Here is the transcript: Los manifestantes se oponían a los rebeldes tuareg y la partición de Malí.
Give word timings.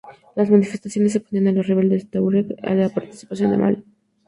Los 0.35 0.49
manifestantes 0.49 1.11
se 1.11 1.19
oponían 1.19 1.49
a 1.49 1.51
los 1.51 1.67
rebeldes 1.67 2.09
tuareg 2.09 2.47
y 2.63 2.73
la 2.73 2.89
partición 2.89 3.51
de 3.51 3.57
Malí. 3.59 3.83